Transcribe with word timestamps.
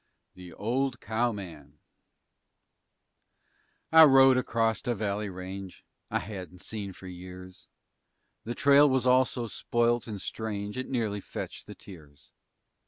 THE 0.33 0.51
OLD 0.53 0.99
COW 0.99 1.31
MAN 1.31 1.77
I 3.91 4.03
rode 4.03 4.35
across 4.35 4.81
a 4.87 4.95
valley 4.95 5.29
range 5.29 5.85
I 6.09 6.17
hadn't 6.17 6.61
seen 6.61 6.91
for 6.91 7.05
years. 7.05 7.67
The 8.43 8.55
trail 8.55 8.89
was 8.89 9.05
all 9.05 9.25
so 9.25 9.45
spoilt 9.45 10.07
and 10.07 10.19
strange 10.19 10.75
It 10.75 10.89
nearly 10.89 11.21
fetched 11.21 11.67
the 11.67 11.75
tears. 11.75 12.31